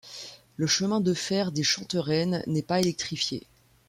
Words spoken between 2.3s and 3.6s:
n'est pas électrifié.